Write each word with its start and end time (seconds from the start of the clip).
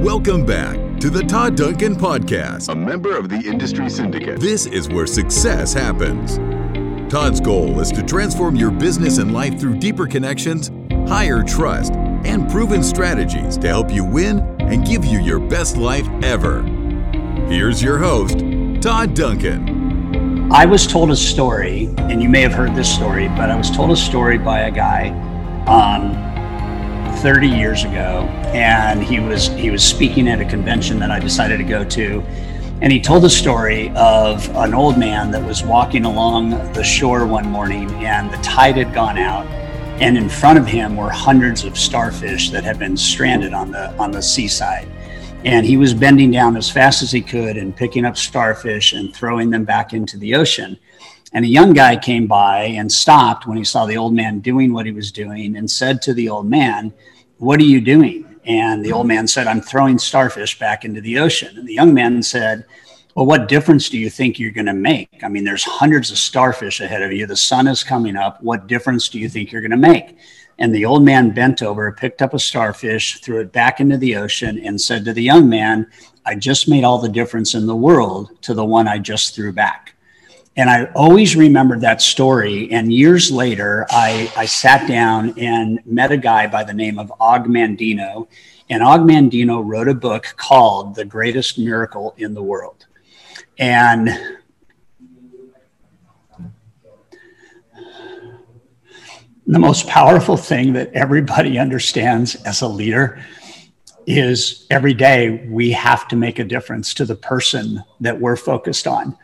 Welcome 0.00 0.46
back 0.46 0.98
to 1.00 1.10
the 1.10 1.22
Todd 1.22 1.58
Duncan 1.58 1.94
Podcast, 1.94 2.70
a 2.70 2.74
member 2.74 3.14
of 3.14 3.28
the 3.28 3.36
Industry 3.36 3.90
Syndicate. 3.90 4.40
This 4.40 4.64
is 4.64 4.88
where 4.88 5.06
success 5.06 5.74
happens. 5.74 6.38
Todd's 7.12 7.38
goal 7.38 7.78
is 7.80 7.92
to 7.92 8.02
transform 8.02 8.56
your 8.56 8.70
business 8.70 9.18
and 9.18 9.34
life 9.34 9.60
through 9.60 9.78
deeper 9.78 10.06
connections, 10.06 10.70
higher 11.06 11.42
trust, 11.42 11.92
and 12.24 12.50
proven 12.50 12.82
strategies 12.82 13.58
to 13.58 13.68
help 13.68 13.92
you 13.92 14.02
win 14.02 14.38
and 14.58 14.86
give 14.86 15.04
you 15.04 15.20
your 15.20 15.38
best 15.38 15.76
life 15.76 16.08
ever. 16.22 16.62
Here's 17.50 17.82
your 17.82 17.98
host, 17.98 18.38
Todd 18.80 19.12
Duncan. 19.12 20.50
I 20.50 20.64
was 20.64 20.86
told 20.86 21.10
a 21.10 21.16
story, 21.16 21.94
and 21.98 22.22
you 22.22 22.30
may 22.30 22.40
have 22.40 22.54
heard 22.54 22.74
this 22.74 22.90
story, 22.90 23.28
but 23.28 23.50
I 23.50 23.54
was 23.54 23.70
told 23.70 23.90
a 23.90 23.96
story 23.96 24.38
by 24.38 24.60
a 24.60 24.70
guy 24.70 25.10
um, 25.66 26.29
30 27.22 27.48
years 27.48 27.84
ago, 27.84 28.22
and 28.54 29.02
he 29.02 29.20
was 29.20 29.48
he 29.48 29.70
was 29.70 29.84
speaking 29.84 30.28
at 30.28 30.40
a 30.40 30.44
convention 30.44 30.98
that 31.00 31.10
I 31.10 31.18
decided 31.18 31.58
to 31.58 31.64
go 31.64 31.84
to, 31.84 32.22
and 32.80 32.92
he 32.92 33.00
told 33.00 33.24
a 33.24 33.30
story 33.30 33.90
of 33.96 34.48
an 34.56 34.74
old 34.74 34.96
man 34.96 35.30
that 35.32 35.44
was 35.44 35.62
walking 35.62 36.04
along 36.04 36.50
the 36.72 36.82
shore 36.82 37.26
one 37.26 37.46
morning, 37.46 37.90
and 38.04 38.30
the 38.30 38.38
tide 38.38 38.76
had 38.76 38.94
gone 38.94 39.18
out, 39.18 39.46
and 40.00 40.16
in 40.16 40.28
front 40.28 40.58
of 40.58 40.66
him 40.66 40.96
were 40.96 41.10
hundreds 41.10 41.64
of 41.64 41.76
starfish 41.76 42.50
that 42.50 42.64
had 42.64 42.78
been 42.78 42.96
stranded 42.96 43.52
on 43.52 43.70
the 43.70 43.92
on 43.98 44.10
the 44.10 44.22
seaside 44.22 44.88
and 45.44 45.64
he 45.64 45.76
was 45.76 45.94
bending 45.94 46.30
down 46.30 46.56
as 46.56 46.70
fast 46.70 47.02
as 47.02 47.10
he 47.10 47.22
could 47.22 47.56
and 47.56 47.74
picking 47.74 48.04
up 48.04 48.16
starfish 48.16 48.92
and 48.92 49.14
throwing 49.14 49.50
them 49.50 49.64
back 49.64 49.92
into 49.92 50.18
the 50.18 50.34
ocean. 50.34 50.78
And 51.32 51.44
a 51.44 51.48
young 51.48 51.72
guy 51.72 51.96
came 51.96 52.26
by 52.26 52.64
and 52.64 52.90
stopped 52.90 53.46
when 53.46 53.56
he 53.56 53.64
saw 53.64 53.86
the 53.86 53.96
old 53.96 54.14
man 54.14 54.40
doing 54.40 54.72
what 54.72 54.86
he 54.86 54.92
was 54.92 55.12
doing 55.12 55.56
and 55.56 55.70
said 55.70 56.02
to 56.02 56.14
the 56.14 56.28
old 56.28 56.46
man, 56.46 56.92
What 57.38 57.60
are 57.60 57.64
you 57.64 57.80
doing? 57.80 58.26
And 58.44 58.84
the 58.84 58.92
old 58.92 59.06
man 59.06 59.28
said, 59.28 59.46
I'm 59.46 59.60
throwing 59.60 59.98
starfish 59.98 60.58
back 60.58 60.84
into 60.84 61.00
the 61.00 61.18
ocean. 61.18 61.56
And 61.56 61.68
the 61.68 61.74
young 61.74 61.94
man 61.94 62.22
said, 62.22 62.64
Well, 63.14 63.26
what 63.26 63.48
difference 63.48 63.88
do 63.88 63.98
you 63.98 64.10
think 64.10 64.38
you're 64.38 64.50
going 64.50 64.66
to 64.66 64.74
make? 64.74 65.20
I 65.22 65.28
mean, 65.28 65.44
there's 65.44 65.62
hundreds 65.62 66.10
of 66.10 66.18
starfish 66.18 66.80
ahead 66.80 67.02
of 67.02 67.12
you. 67.12 67.26
The 67.26 67.36
sun 67.36 67.68
is 67.68 67.84
coming 67.84 68.16
up. 68.16 68.42
What 68.42 68.66
difference 68.66 69.08
do 69.08 69.20
you 69.20 69.28
think 69.28 69.52
you're 69.52 69.62
going 69.62 69.70
to 69.70 69.76
make? 69.76 70.16
And 70.58 70.74
the 70.74 70.84
old 70.84 71.04
man 71.04 71.30
bent 71.30 71.62
over, 71.62 71.90
picked 71.92 72.20
up 72.20 72.34
a 72.34 72.38
starfish, 72.38 73.20
threw 73.20 73.40
it 73.40 73.52
back 73.52 73.80
into 73.80 73.96
the 73.96 74.16
ocean, 74.16 74.60
and 74.62 74.78
said 74.78 75.04
to 75.06 75.12
the 75.12 75.22
young 75.22 75.48
man, 75.48 75.90
I 76.26 76.34
just 76.34 76.68
made 76.68 76.84
all 76.84 76.98
the 76.98 77.08
difference 77.08 77.54
in 77.54 77.66
the 77.66 77.76
world 77.76 78.30
to 78.42 78.52
the 78.52 78.64
one 78.64 78.86
I 78.86 78.98
just 78.98 79.34
threw 79.34 79.52
back. 79.52 79.94
And 80.60 80.68
I 80.68 80.92
always 80.94 81.36
remembered 81.36 81.80
that 81.80 82.02
story. 82.02 82.70
And 82.70 82.92
years 82.92 83.30
later, 83.30 83.86
I, 83.88 84.30
I 84.36 84.44
sat 84.44 84.86
down 84.86 85.32
and 85.38 85.80
met 85.86 86.12
a 86.12 86.18
guy 86.18 86.48
by 86.48 86.64
the 86.64 86.74
name 86.74 86.98
of 86.98 87.10
Og 87.18 87.46
Mandino. 87.46 88.28
And 88.68 88.82
Og 88.82 89.00
Mandino 89.00 89.62
wrote 89.64 89.88
a 89.88 89.94
book 89.94 90.34
called 90.36 90.96
The 90.96 91.06
Greatest 91.06 91.58
Miracle 91.58 92.12
in 92.18 92.34
the 92.34 92.42
World. 92.42 92.84
And 93.58 94.10
the 99.46 99.58
most 99.58 99.88
powerful 99.88 100.36
thing 100.36 100.74
that 100.74 100.92
everybody 100.92 101.58
understands 101.58 102.34
as 102.34 102.60
a 102.60 102.68
leader 102.68 103.24
is 104.06 104.66
every 104.68 104.92
day 104.92 105.46
we 105.48 105.70
have 105.70 106.06
to 106.08 106.16
make 106.16 106.38
a 106.38 106.44
difference 106.44 106.92
to 106.92 107.06
the 107.06 107.16
person 107.16 107.82
that 108.00 108.20
we're 108.20 108.36
focused 108.36 108.86
on. 108.86 109.16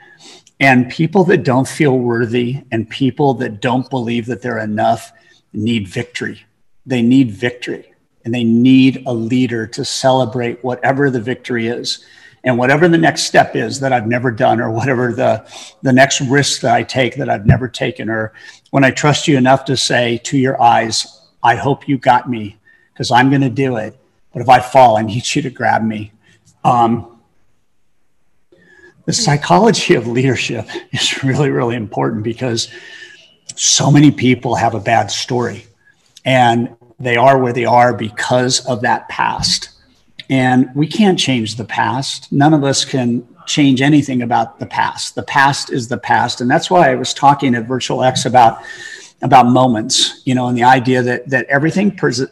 And 0.58 0.90
people 0.90 1.24
that 1.24 1.42
don't 1.42 1.68
feel 1.68 1.98
worthy 1.98 2.62
and 2.70 2.88
people 2.88 3.34
that 3.34 3.60
don't 3.60 3.88
believe 3.90 4.26
that 4.26 4.40
they're 4.42 4.58
enough 4.58 5.12
need 5.52 5.86
victory. 5.88 6.44
They 6.86 7.02
need 7.02 7.30
victory 7.30 7.92
and 8.24 8.34
they 8.34 8.44
need 8.44 9.02
a 9.06 9.12
leader 9.12 9.66
to 9.68 9.84
celebrate 9.84 10.64
whatever 10.64 11.10
the 11.10 11.20
victory 11.20 11.68
is 11.68 12.04
and 12.46 12.56
whatever 12.56 12.88
the 12.88 12.96
next 12.96 13.22
step 13.22 13.56
is 13.56 13.80
that 13.80 13.92
I've 13.92 14.06
never 14.06 14.30
done, 14.30 14.60
or 14.60 14.70
whatever 14.70 15.12
the, 15.12 15.44
the 15.82 15.92
next 15.92 16.20
risk 16.20 16.60
that 16.60 16.74
I 16.74 16.84
take 16.84 17.16
that 17.16 17.28
I've 17.28 17.44
never 17.44 17.66
taken, 17.66 18.08
or 18.08 18.32
when 18.70 18.84
I 18.84 18.92
trust 18.92 19.26
you 19.26 19.36
enough 19.36 19.64
to 19.64 19.76
say 19.76 20.18
to 20.18 20.38
your 20.38 20.62
eyes, 20.62 21.22
I 21.42 21.56
hope 21.56 21.88
you 21.88 21.98
got 21.98 22.30
me 22.30 22.56
because 22.92 23.10
I'm 23.10 23.30
going 23.30 23.42
to 23.42 23.50
do 23.50 23.76
it. 23.76 23.98
But 24.32 24.42
if 24.42 24.48
I 24.48 24.60
fall, 24.60 24.96
I 24.96 25.02
need 25.02 25.34
you 25.34 25.42
to 25.42 25.50
grab 25.50 25.82
me. 25.82 26.12
Um, 26.64 27.15
the 29.06 29.12
psychology 29.12 29.94
of 29.94 30.06
leadership 30.06 30.68
is 30.92 31.22
really, 31.24 31.50
really 31.50 31.76
important 31.76 32.22
because 32.22 32.68
so 33.54 33.90
many 33.90 34.10
people 34.10 34.56
have 34.56 34.74
a 34.74 34.80
bad 34.80 35.10
story 35.10 35.66
and 36.24 36.76
they 36.98 37.16
are 37.16 37.38
where 37.38 37.52
they 37.52 37.64
are 37.64 37.94
because 37.94 38.66
of 38.66 38.82
that 38.82 39.08
past. 39.08 39.70
And 40.28 40.68
we 40.74 40.88
can't 40.88 41.18
change 41.18 41.54
the 41.54 41.64
past. 41.64 42.32
None 42.32 42.52
of 42.52 42.64
us 42.64 42.84
can 42.84 43.26
change 43.46 43.80
anything 43.80 44.22
about 44.22 44.58
the 44.58 44.66
past. 44.66 45.14
The 45.14 45.22
past 45.22 45.70
is 45.70 45.86
the 45.86 45.98
past. 45.98 46.40
And 46.40 46.50
that's 46.50 46.68
why 46.68 46.90
I 46.90 46.96
was 46.96 47.14
talking 47.14 47.54
at 47.54 47.66
Virtual 47.66 48.02
X 48.02 48.26
about 48.26 48.60
about 49.22 49.46
moments, 49.46 50.20
you 50.26 50.34
know, 50.34 50.48
and 50.48 50.58
the 50.58 50.64
idea 50.64 51.00
that 51.02 51.28
that 51.30 51.46
everything 51.46 51.94
pres- 51.94 52.26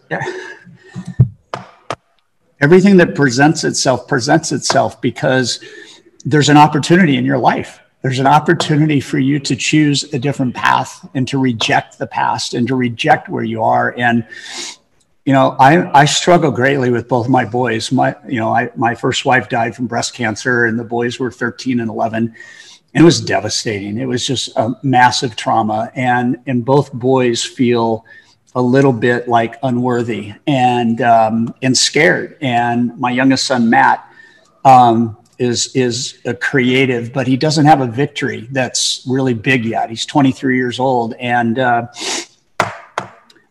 everything 2.61 2.97
that 2.97 3.15
presents 3.15 3.63
itself 3.63 4.09
presents 4.09 4.51
itself 4.51 5.01
because 5.01 5.61
there's 6.25 6.49
an 6.49 6.57
opportunity 6.57 7.17
in 7.17 7.25
your 7.25 7.39
life. 7.39 7.81
There's 8.03 8.19
an 8.19 8.27
opportunity 8.27 9.01
for 9.01 9.19
you 9.19 9.39
to 9.41 9.57
choose 9.57 10.05
a 10.13 10.19
different 10.19 10.55
path 10.55 11.09
and 11.15 11.27
to 11.29 11.39
reject 11.39 11.99
the 11.99 12.07
past 12.07 12.55
and 12.55 12.69
to 12.69 12.77
reject 12.77 13.29
where 13.29 13.45
you 13.45 13.63
are. 13.63 13.95
And 13.97 14.27
you 15.25 15.33
know, 15.33 15.57
I, 15.59 16.01
I 16.01 16.05
struggle 16.05 16.51
greatly 16.51 16.91
with 16.91 17.09
both 17.09 17.31
my 17.31 17.47
boys. 17.47 17.91
My, 17.91 18.15
you 18.29 18.39
know, 18.39 18.53
I, 18.53 18.71
my 18.77 18.95
first 18.95 19.25
wife 19.25 19.49
died 19.49 19.75
from 19.75 19.87
breast 19.87 20.13
cancer 20.13 20.67
and 20.67 20.79
the 20.79 20.85
boys 20.85 21.19
were 21.19 21.31
13 21.31 21.81
and 21.81 21.89
11 21.89 22.35
and 22.95 23.03
it 23.03 23.05
was 23.05 23.21
devastating. 23.21 23.99
It 23.99 24.07
was 24.07 24.27
just 24.27 24.55
a 24.57 24.75
massive 24.83 25.35
trauma. 25.35 25.91
And, 25.95 26.37
and 26.47 26.65
both 26.65 26.93
boys 26.93 27.43
feel 27.43 28.05
a 28.55 28.61
little 28.61 28.93
bit 28.93 29.27
like 29.27 29.57
unworthy 29.63 30.35
and, 30.47 31.01
um, 31.01 31.55
and 31.63 31.77
scared. 31.77 32.37
And 32.41 32.97
my 32.99 33.11
youngest 33.11 33.47
son, 33.47 33.69
Matt, 33.71 34.07
um, 34.65 35.17
is, 35.39 35.75
is 35.75 36.19
a 36.25 36.35
creative, 36.35 37.13
but 37.13 37.27
he 37.27 37.37
doesn't 37.37 37.67
have 37.67 37.81
a 37.81 37.87
victory 37.87 38.49
that's 38.51 39.05
really 39.07 39.35
big 39.35 39.65
yet. 39.65 39.91
He's 39.91 40.07
23 40.07 40.57
years 40.57 40.79
old. 40.79 41.15
And, 41.15 41.59
uh, 41.59 41.87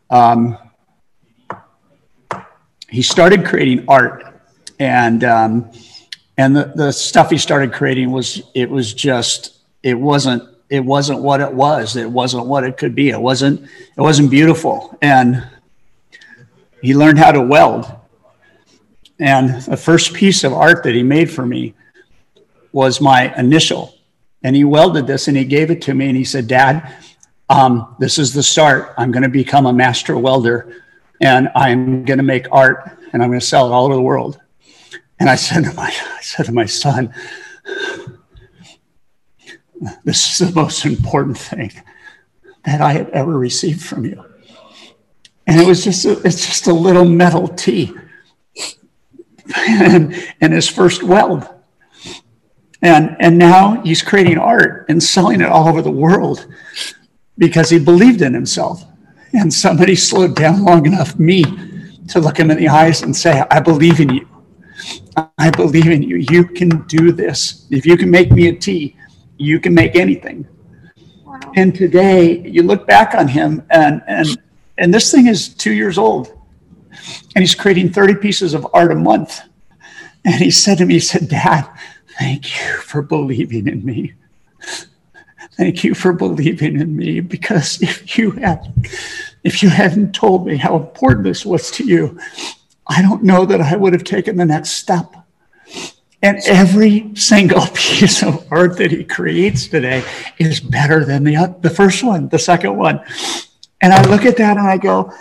um, 0.10 0.58
he 2.94 3.02
started 3.02 3.44
creating 3.44 3.86
art 3.88 4.24
and 4.78 5.24
um, 5.24 5.72
and 6.38 6.56
the, 6.56 6.72
the 6.76 6.92
stuff 6.92 7.32
he 7.32 7.40
started 7.40 7.74
creating 7.74 8.12
was 8.12 8.44
it 8.54 8.70
was 8.70 8.94
just 8.94 9.58
it 9.82 9.96
wasn't 9.96 10.44
it 10.70 10.82
wasn't 10.82 11.20
what 11.20 11.42
it 11.42 11.52
was 11.52 11.96
it 11.96 12.10
wasn't 12.10 12.46
what 12.46 12.64
it 12.64 12.78
could 12.78 12.94
be 12.94 13.10
it 13.10 13.20
wasn't 13.20 13.60
it 13.62 14.02
wasn't 14.02 14.30
beautiful 14.30 14.96
and 15.02 15.44
he 16.84 16.94
learned 16.96 17.18
how 17.18 17.32
to 17.32 17.42
weld 17.42 17.92
and 19.23 19.61
the 19.63 19.78
first 19.78 20.13
piece 20.13 20.44
of 20.44 20.53
art 20.53 20.84
that 20.84 20.94
he 20.94 21.03
made 21.03 21.31
for 21.31 21.45
me 21.45 21.73
was 22.72 23.01
my 23.01 23.34
initial 23.38 23.95
and 24.44 24.56
he 24.56 24.63
welded 24.63 25.07
this 25.07 25.28
and 25.28 25.38
he 25.38 25.45
gave 25.45 25.72
it 25.72 25.81
to 25.81 25.94
me 25.94 26.07
and 26.07 26.17
he 26.17 26.23
said 26.23 26.47
dad 26.47 26.95
um, 27.50 27.95
this 28.00 28.19
is 28.19 28.34
the 28.34 28.44
start 28.44 28.94
i'm 28.97 29.11
going 29.11 29.23
to 29.23 29.29
become 29.29 29.66
a 29.66 29.73
master 29.73 30.17
welder 30.17 30.84
and 31.23 31.50
I'm 31.56 32.03
going 32.03 32.17
to 32.17 32.23
make 32.23 32.47
art 32.51 32.97
and 33.13 33.23
I'm 33.23 33.29
going 33.29 33.39
to 33.39 33.45
sell 33.45 33.67
it 33.67 33.73
all 33.73 33.85
over 33.85 33.95
the 33.95 34.01
world. 34.01 34.39
And 35.19 35.29
I 35.29 35.35
said 35.35 35.63
to 35.63 35.73
my, 35.73 35.88
I 35.88 36.22
said 36.22 36.47
to 36.47 36.51
my 36.51 36.66
son, 36.66 37.13
this 40.03 40.31
is 40.41 40.50
the 40.50 40.53
most 40.53 40.85
important 40.85 41.38
thing 41.38 41.72
that 42.66 42.81
I 42.81 42.94
have 42.94 43.09
ever 43.09 43.38
received 43.38 43.81
from 43.81 44.05
you. 44.05 44.23
And 45.47 45.59
it 45.59 45.67
was 45.67 45.84
just, 45.84 46.05
a, 46.05 46.11
it's 46.25 46.45
just 46.45 46.67
a 46.67 46.73
little 46.73 47.05
metal 47.05 47.47
T 47.47 47.93
and, 49.68 50.16
and 50.42 50.54
his 50.54 50.68
first 50.68 51.04
weld. 51.04 51.48
And, 52.82 53.16
and 53.20 53.38
now 53.38 53.82
he's 53.82 54.02
creating 54.02 54.38
art 54.38 54.86
and 54.90 55.02
selling 55.02 55.42
it 55.42 55.48
all 55.48 55.68
over 55.68 55.82
the 55.82 55.92
world 55.92 56.46
because 57.38 57.70
he 57.70 57.80
believed 57.80 58.22
in 58.22 58.34
himself 58.34 58.84
and 59.34 59.54
somebody 59.54 59.96
slowed 59.96 60.36
down 60.36 60.64
long 60.64 60.86
enough 60.86 61.18
me 61.18 61.44
to 62.10 62.20
look 62.20 62.38
him 62.38 62.52
in 62.52 62.58
the 62.58 62.68
eyes 62.68 63.02
and 63.02 63.16
say, 63.16 63.44
I 63.50 63.60
believe 63.60 64.00
in 64.00 64.14
you. 64.14 64.28
I 65.38 65.50
believe 65.52 65.88
in 65.88 66.04
you. 66.04 66.18
You 66.30 66.46
can 66.46 66.86
do 66.88 67.12
this. 67.12 67.68
If 67.70 67.86
you 67.86 67.98
can 67.98 68.10
make 68.10 68.32
me 68.32 68.48
a 68.48 68.56
T, 68.56 68.98
you 69.38 69.60
can 69.60 69.74
make 69.74 69.96
anything. 69.96 70.48
Wow. 71.24 71.40
And 71.56 71.74
today 71.74 72.42
you 72.48 72.64
look 72.64 72.86
back 72.86 73.16
on 73.16 73.28
him 73.28 73.64
and 73.70 74.02
and 74.08 74.28
and 74.78 74.94
this 74.94 75.12
thing 75.12 75.28
is 75.28 75.50
two 75.50 75.72
years 75.72 75.98
old. 75.98 76.38
And 77.36 77.44
he's 77.44 77.56
creating 77.56 77.92
30 77.92 78.16
pieces 78.16 78.54
of 78.54 78.68
art 78.74 78.92
a 78.92 78.96
month. 78.96 79.42
And 80.25 80.35
he 80.35 80.52
said 80.52 80.78
to 80.78 80.85
me, 80.85 80.96
he 80.96 80.99
said, 80.99 81.28
Dad, 81.28 81.70
thank 82.17 82.58
you 82.58 82.78
for 82.78 83.02
believing 83.02 83.67
in 83.67 83.85
me. 83.85 84.14
Thank 85.58 85.84
you 85.84 85.93
for 85.93 86.14
believing 86.14 86.79
in 86.79 86.96
me 86.96 87.20
because 87.20 87.81
if 87.81 88.17
you 88.17 88.31
had 88.31 88.73
if 89.43 89.61
you 89.61 89.70
hadn't 89.70 90.14
told 90.14 90.47
me 90.47 90.55
how 90.55 90.75
important 90.75 91.25
this 91.25 91.46
was 91.46 91.70
to 91.72 91.85
you, 91.85 92.17
I 92.87 93.02
don't 93.02 93.23
know 93.23 93.46
that 93.46 93.61
I 93.61 93.75
would 93.75 93.93
have 93.93 94.03
taken 94.03 94.37
the 94.37 94.46
next 94.46 94.72
step. 94.72 95.14
And 96.22 96.40
every 96.47 97.11
single 97.16 97.67
piece 97.73 98.23
of 98.23 98.47
art 98.52 98.78
that 98.78 98.91
he 98.91 99.03
creates 99.03 99.67
today 99.67 100.03
is 100.37 100.59
better 100.59 101.03
than 101.03 101.23
the, 101.23 101.55
the 101.59 101.69
first 101.69 102.03
one, 102.03 102.29
the 102.29 102.40
second 102.40 102.78
one. 102.78 103.03
And 103.81 103.93
I 103.93 104.02
look 104.09 104.26
at 104.26 104.37
that 104.37 104.58
and 104.58 104.66
I 104.66 104.78
go, 104.78 105.14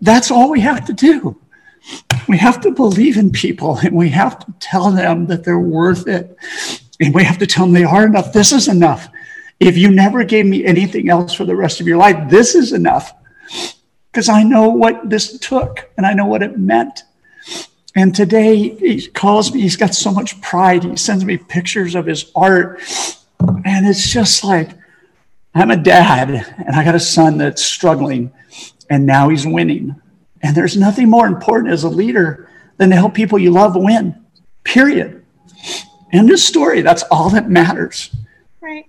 that's 0.00 0.30
all 0.30 0.50
we 0.50 0.60
have 0.60 0.84
to 0.86 0.92
do. 0.92 1.36
We 2.28 2.38
have 2.38 2.60
to 2.62 2.70
believe 2.70 3.16
in 3.16 3.30
people 3.30 3.78
and 3.78 3.94
we 3.94 4.10
have 4.10 4.38
to 4.38 4.52
tell 4.60 4.90
them 4.90 5.26
that 5.26 5.44
they're 5.44 5.58
worth 5.58 6.06
it. 6.08 6.36
And 7.00 7.14
we 7.14 7.24
have 7.24 7.38
to 7.38 7.46
tell 7.46 7.66
them 7.66 7.74
they 7.74 7.84
are 7.84 8.06
enough. 8.06 8.32
This 8.32 8.52
is 8.52 8.68
enough. 8.68 9.08
If 9.60 9.76
you 9.76 9.90
never 9.90 10.24
gave 10.24 10.46
me 10.46 10.64
anything 10.64 11.08
else 11.08 11.34
for 11.34 11.44
the 11.44 11.56
rest 11.56 11.80
of 11.80 11.86
your 11.86 11.96
life, 11.96 12.30
this 12.30 12.54
is 12.54 12.72
enough. 12.72 13.12
Because 14.10 14.28
I 14.28 14.42
know 14.42 14.68
what 14.68 15.10
this 15.10 15.38
took 15.38 15.90
and 15.96 16.06
I 16.06 16.12
know 16.12 16.26
what 16.26 16.42
it 16.42 16.58
meant. 16.58 17.02
And 17.96 18.14
today 18.14 18.70
he 18.70 19.06
calls 19.08 19.52
me, 19.52 19.60
he's 19.60 19.76
got 19.76 19.94
so 19.94 20.10
much 20.10 20.40
pride. 20.40 20.84
He 20.84 20.96
sends 20.96 21.24
me 21.24 21.36
pictures 21.36 21.94
of 21.94 22.06
his 22.06 22.30
art. 22.34 22.80
And 23.64 23.86
it's 23.86 24.08
just 24.08 24.44
like, 24.44 24.70
I'm 25.54 25.70
a 25.70 25.76
dad 25.76 26.30
and 26.30 26.74
I 26.74 26.84
got 26.84 26.96
a 26.96 27.00
son 27.00 27.38
that's 27.38 27.64
struggling 27.64 28.32
and 28.90 29.06
now 29.06 29.28
he's 29.28 29.46
winning. 29.46 30.00
And 30.44 30.54
there's 30.54 30.76
nothing 30.76 31.08
more 31.08 31.26
important 31.26 31.72
as 31.72 31.84
a 31.84 31.88
leader 31.88 32.50
than 32.76 32.90
to 32.90 32.96
help 32.96 33.14
people 33.14 33.38
you 33.38 33.50
love 33.50 33.74
win, 33.76 34.14
period. 34.62 35.24
End 36.12 36.30
of 36.30 36.38
story. 36.38 36.82
That's 36.82 37.02
all 37.04 37.30
that 37.30 37.48
matters. 37.48 38.14
Right. 38.60 38.84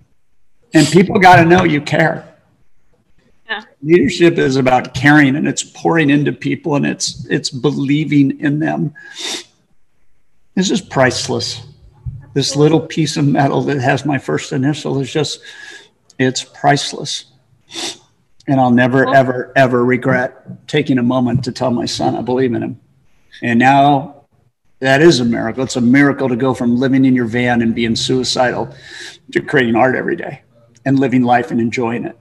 And 0.74 0.86
people 0.86 1.18
got 1.18 1.36
to 1.36 1.46
know 1.46 1.64
you 1.64 1.80
care. 1.80 2.36
Yeah. 3.48 3.62
Leadership 3.82 4.36
is 4.36 4.56
about 4.56 4.92
caring 4.92 5.34
and 5.34 5.48
it's 5.48 5.62
pouring 5.62 6.10
into 6.10 6.30
people 6.30 6.76
and 6.76 6.84
it's 6.84 7.24
it's 7.30 7.48
believing 7.48 8.38
in 8.38 8.58
them. 8.58 8.92
This 10.54 10.70
is 10.70 10.82
priceless. 10.82 11.66
This 12.34 12.54
little 12.54 12.80
piece 12.80 13.16
of 13.16 13.26
metal 13.26 13.62
that 13.62 13.80
has 13.80 14.04
my 14.04 14.18
first 14.18 14.52
initial 14.52 15.00
is 15.00 15.10
just 15.10 15.40
it's 16.18 16.44
priceless. 16.44 17.32
And 18.48 18.60
I'll 18.60 18.70
never, 18.70 19.12
ever, 19.14 19.52
ever 19.56 19.84
regret 19.84 20.68
taking 20.68 20.98
a 20.98 21.02
moment 21.02 21.44
to 21.44 21.52
tell 21.52 21.70
my 21.70 21.86
son 21.86 22.14
I 22.14 22.22
believe 22.22 22.54
in 22.54 22.62
him. 22.62 22.80
And 23.42 23.58
now 23.58 24.26
that 24.78 25.02
is 25.02 25.20
a 25.20 25.24
miracle. 25.24 25.64
It's 25.64 25.76
a 25.76 25.80
miracle 25.80 26.28
to 26.28 26.36
go 26.36 26.54
from 26.54 26.76
living 26.76 27.04
in 27.04 27.14
your 27.14 27.24
van 27.24 27.62
and 27.62 27.74
being 27.74 27.96
suicidal 27.96 28.74
to 29.32 29.40
creating 29.40 29.74
art 29.74 29.96
every 29.96 30.16
day 30.16 30.42
and 30.84 30.98
living 30.98 31.22
life 31.22 31.50
and 31.50 31.60
enjoying 31.60 32.04
it. 32.04 32.18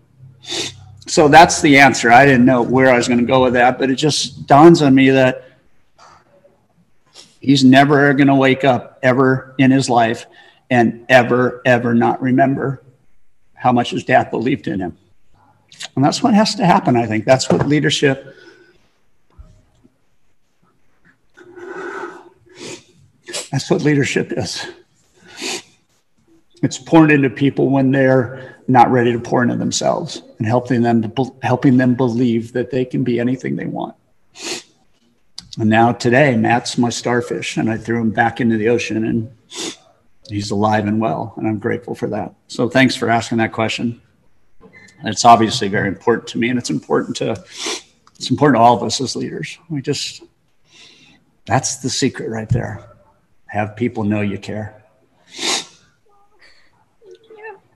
So 1.08 1.28
that's 1.28 1.62
the 1.62 1.78
answer. 1.78 2.12
I 2.12 2.26
didn't 2.26 2.46
know 2.46 2.62
where 2.62 2.92
I 2.92 2.98
was 2.98 3.08
going 3.08 3.20
to 3.20 3.26
go 3.26 3.44
with 3.44 3.54
that, 3.54 3.78
but 3.78 3.92
it 3.92 3.96
just 3.96 4.48
dawns 4.48 4.82
on 4.82 4.96
me 4.96 5.12
that 5.12 5.44
he's 7.40 7.64
never 7.64 8.14
going 8.14 8.28
to 8.28 8.36
wake 8.36 8.64
up 8.64 9.00
ever 9.04 9.54
in 9.60 9.70
his 9.70 9.90
life 9.90 10.26
and 10.70 11.06
ever, 11.10 11.62
ever 11.66 11.94
not 11.94 12.22
remember 12.22 12.82
how 13.54 13.72
much 13.72 13.92
his 13.92 14.04
dad 14.04 14.32
believed 14.32 14.68
in 14.68 14.80
him. 14.80 14.98
And 15.96 16.04
that's 16.04 16.22
what 16.22 16.34
has 16.34 16.56
to 16.56 16.66
happen, 16.66 16.96
I 16.96 17.06
think. 17.06 17.26
That's 17.26 17.50
what 17.50 17.68
leadership. 17.68 18.36
That's 23.52 23.70
what 23.70 23.82
leadership 23.82 24.34
is. 24.36 24.66
It's 26.62 26.78
pouring 26.78 27.12
into 27.12 27.30
people 27.30 27.70
when 27.70 27.92
they're 27.92 28.56
not 28.68 28.92
ready 28.92 29.14
to 29.14 29.20
pour 29.20 29.44
into 29.44 29.56
themselves 29.56 30.24
and 30.40 30.48
helping 30.48 30.82
them 30.82 31.14
helping 31.44 31.78
them 31.78 31.96
believe 31.96 32.54
that 32.54 32.72
they 32.72 32.84
can 32.84 33.04
be 33.04 33.20
anything 33.20 33.56
they 33.56 33.68
want. 33.68 33.96
And 35.58 35.70
now 35.70 35.94
today, 35.94 36.36
Matt's 36.36 36.78
my 36.78 36.90
starfish, 36.90 37.56
and 37.56 37.70
I 37.70 37.78
threw 37.78 38.02
him 38.02 38.12
back 38.12 38.42
into 38.42 38.58
the 38.58 38.68
ocean, 38.70 39.06
and 39.06 39.32
he's 40.28 40.52
alive 40.52 40.86
and 40.86 41.00
well, 41.00 41.34
and 41.38 41.48
I'm 41.48 41.60
grateful 41.60 41.96
for 41.96 42.08
that. 42.08 42.34
So 42.48 42.68
thanks 42.68 42.96
for 42.96 43.10
asking 43.10 43.38
that 43.38 43.54
question. 43.54 44.02
It's 45.06 45.26
obviously 45.26 45.68
very 45.68 45.88
important 45.88 46.28
to 46.30 46.38
me, 46.38 46.50
and 46.50 46.58
it's 46.58 46.70
important 46.70 47.16
to 47.18 47.32
it's 48.16 48.32
important 48.32 48.58
to 48.58 48.62
all 48.62 48.76
of 48.76 48.84
us 48.84 49.00
as 49.02 49.16
leaders. 49.16 49.58
We 49.70 49.82
just 49.82 50.24
that's 51.46 51.78
the 51.78 51.90
secret 51.90 52.30
right 52.30 52.50
there. 52.50 52.90
Have 53.48 53.76
people 53.76 54.04
know 54.04 54.22
you 54.22 54.40
care. 54.40 54.84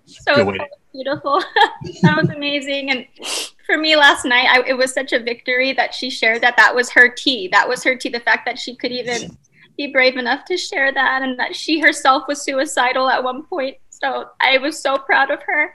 So 0.07 0.51
beautiful. 0.91 1.41
that 2.01 2.17
was 2.17 2.29
amazing. 2.29 2.91
And 2.91 3.05
for 3.65 3.77
me 3.77 3.95
last 3.95 4.25
night, 4.25 4.47
I, 4.49 4.67
it 4.67 4.73
was 4.73 4.93
such 4.93 5.13
a 5.13 5.19
victory 5.19 5.73
that 5.73 5.93
she 5.93 6.09
shared 6.09 6.41
that 6.41 6.57
that 6.57 6.73
was 6.73 6.89
her 6.89 7.09
tea. 7.09 7.47
That 7.51 7.67
was 7.69 7.83
her 7.83 7.95
tea. 7.95 8.09
The 8.09 8.19
fact 8.19 8.45
that 8.45 8.57
she 8.57 8.75
could 8.75 8.91
even 8.91 9.37
be 9.77 9.87
brave 9.87 10.17
enough 10.17 10.45
to 10.45 10.57
share 10.57 10.91
that 10.91 11.21
and 11.21 11.39
that 11.39 11.55
she 11.55 11.79
herself 11.79 12.23
was 12.27 12.41
suicidal 12.41 13.07
at 13.09 13.23
one 13.23 13.43
point. 13.43 13.77
So 13.89 14.29
I 14.41 14.57
was 14.57 14.81
so 14.81 14.97
proud 14.97 15.29
of 15.29 15.41
her 15.43 15.73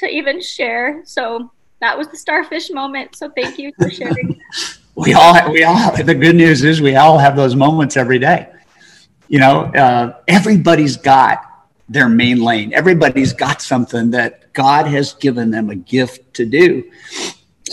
to 0.00 0.08
even 0.08 0.40
share. 0.40 1.02
So 1.04 1.50
that 1.80 1.96
was 1.96 2.08
the 2.08 2.16
starfish 2.16 2.70
moment. 2.70 3.16
So 3.16 3.30
thank 3.30 3.58
you 3.58 3.72
for 3.78 3.90
sharing. 3.90 4.40
we 4.94 5.14
all, 5.14 5.52
we 5.52 5.62
all, 5.64 5.94
the 6.02 6.14
good 6.14 6.36
news 6.36 6.64
is 6.64 6.80
we 6.80 6.96
all 6.96 7.18
have 7.18 7.36
those 7.36 7.54
moments 7.54 7.96
every 7.96 8.18
day. 8.18 8.48
You 9.28 9.38
know, 9.38 9.60
uh, 9.74 10.18
everybody's 10.26 10.96
got 10.96 11.44
their 11.88 12.08
main 12.08 12.40
lane. 12.40 12.72
Everybody's 12.72 13.32
got 13.32 13.62
something 13.62 14.10
that 14.10 14.52
God 14.52 14.86
has 14.86 15.14
given 15.14 15.50
them 15.50 15.70
a 15.70 15.76
gift 15.76 16.34
to 16.34 16.46
do. 16.46 16.90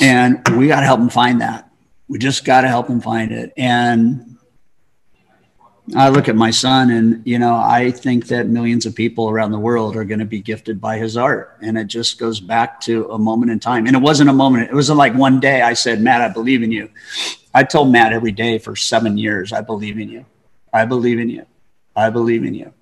And 0.01 0.41
we 0.57 0.67
got 0.67 0.81
to 0.81 0.85
help 0.85 0.99
them 0.99 1.09
find 1.09 1.41
that. 1.41 1.71
We 2.07 2.19
just 2.19 2.45
got 2.45 2.61
to 2.61 2.67
help 2.67 2.87
them 2.87 3.01
find 3.01 3.31
it. 3.31 3.53
And 3.57 4.36
I 5.95 6.09
look 6.09 6.27
at 6.27 6.35
my 6.35 6.51
son 6.51 6.91
and, 6.91 7.25
you 7.25 7.39
know, 7.39 7.55
I 7.55 7.91
think 7.91 8.27
that 8.27 8.47
millions 8.47 8.85
of 8.85 8.93
people 8.93 9.29
around 9.29 9.51
the 9.51 9.59
world 9.59 9.95
are 9.95 10.03
going 10.03 10.19
to 10.19 10.25
be 10.25 10.41
gifted 10.41 10.81
by 10.81 10.97
his 10.97 11.15
art. 11.15 11.57
And 11.61 11.77
it 11.77 11.87
just 11.87 12.19
goes 12.19 12.41
back 12.41 12.81
to 12.81 13.09
a 13.11 13.17
moment 13.17 13.51
in 13.51 13.59
time. 13.59 13.87
And 13.87 13.95
it 13.95 14.01
wasn't 14.01 14.29
a 14.29 14.33
moment. 14.33 14.69
It 14.69 14.73
wasn't 14.73 14.97
like 14.97 15.13
one 15.13 15.39
day 15.39 15.61
I 15.61 15.73
said, 15.73 16.01
Matt, 16.01 16.21
I 16.21 16.27
believe 16.27 16.61
in 16.61 16.71
you. 16.71 16.89
I 17.53 17.63
told 17.63 17.91
Matt 17.91 18.11
every 18.11 18.33
day 18.33 18.57
for 18.57 18.75
seven 18.75 19.17
years, 19.17 19.53
I 19.53 19.61
believe 19.61 19.97
in 19.97 20.09
you. 20.09 20.25
I 20.73 20.83
believe 20.83 21.19
in 21.19 21.29
you. 21.29 21.45
I 21.95 22.09
believe 22.09 22.43
in 22.43 22.53
you. 22.53 22.73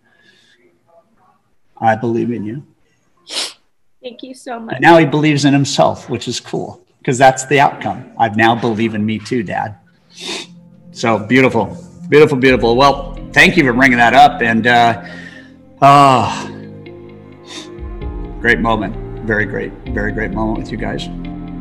I 1.78 1.96
believe 1.96 2.32
in 2.32 2.44
you. 2.44 2.66
Thank 4.02 4.24
you 4.24 4.34
so 4.34 4.60
much. 4.60 4.76
And 4.76 4.82
now 4.82 4.98
he 4.98 5.06
believes 5.06 5.46
in 5.46 5.54
himself, 5.54 6.10
which 6.10 6.28
is 6.28 6.40
cool 6.40 6.86
because 7.00 7.18
that's 7.18 7.46
the 7.46 7.60
outcome. 7.60 8.12
I've 8.18 8.36
now 8.36 8.56
believe 8.56 8.96
in 8.96 9.06
me 9.06 9.20
too, 9.20 9.44
Dad. 9.44 9.78
So 10.92 11.20
beautiful, 11.20 11.78
beautiful, 12.10 12.38
beautiful. 12.38 12.76
Well, 12.76 13.16
thank 13.34 13.58
you 13.58 13.64
for 13.64 13.74
bringing 13.74 13.98
that 13.98 14.14
up. 14.14 14.42
And 14.42 14.68
uh, 14.68 15.06
oh, 15.82 16.50
great 18.40 18.60
moment. 18.60 18.96
Very 19.26 19.46
great, 19.46 19.72
very 19.90 20.12
great 20.12 20.32
moment 20.32 20.60
with 20.60 20.72
you 20.72 20.78
guys. 20.78 21.10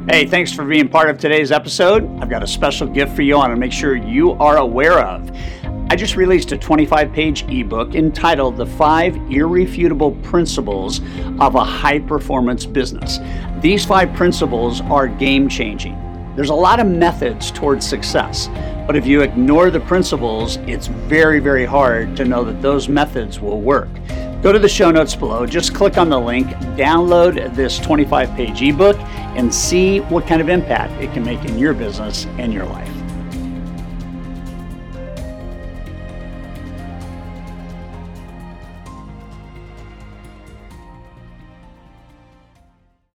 Hey, 0.08 0.26
thanks 0.26 0.52
for 0.52 0.64
being 0.66 0.88
part 0.88 1.08
of 1.08 1.18
today's 1.18 1.50
episode. 1.50 2.04
I've 2.20 2.28
got 2.28 2.42
a 2.42 2.46
special 2.46 2.86
gift 2.86 3.16
for 3.16 3.22
you 3.22 3.36
I 3.36 3.38
want 3.38 3.52
to 3.52 3.56
make 3.56 3.72
sure 3.72 3.96
you 3.96 4.32
are 4.32 4.58
aware 4.58 5.00
of. 5.00 5.30
I 5.88 5.96
just 5.96 6.16
released 6.16 6.52
a 6.52 6.58
25 6.58 7.12
page 7.12 7.44
ebook 7.48 7.94
entitled 7.94 8.56
The 8.56 8.66
Five 8.66 9.16
Irrefutable 9.30 10.12
Principles 10.16 11.00
of 11.40 11.54
a 11.54 11.64
High 11.64 12.00
Performance 12.00 12.66
Business. 12.66 13.18
These 13.60 13.86
five 13.86 14.12
principles 14.14 14.82
are 14.82 15.08
game 15.08 15.48
changing. 15.48 15.96
There's 16.36 16.50
a 16.50 16.54
lot 16.54 16.80
of 16.80 16.86
methods 16.86 17.50
towards 17.50 17.86
success, 17.86 18.48
but 18.86 18.96
if 18.96 19.06
you 19.06 19.22
ignore 19.22 19.70
the 19.70 19.80
principles, 19.80 20.56
it's 20.66 20.86
very, 20.86 21.40
very 21.40 21.64
hard 21.64 22.16
to 22.16 22.24
know 22.24 22.44
that 22.44 22.60
those 22.60 22.88
methods 22.88 23.40
will 23.40 23.60
work. 23.60 23.88
Go 24.42 24.52
to 24.52 24.58
the 24.58 24.68
show 24.68 24.90
notes 24.90 25.16
below, 25.16 25.46
just 25.46 25.74
click 25.74 25.96
on 25.96 26.10
the 26.10 26.20
link, 26.20 26.48
download 26.76 27.54
this 27.54 27.78
25 27.78 28.34
page 28.36 28.60
ebook, 28.62 28.98
and 29.36 29.52
see 29.52 30.00
what 30.00 30.26
kind 30.26 30.42
of 30.42 30.48
impact 30.48 30.92
it 31.02 31.12
can 31.14 31.24
make 31.24 31.44
in 31.44 31.58
your 31.58 31.72
business 31.72 32.26
and 32.38 32.52
your 32.52 32.66
life. 32.66 33.03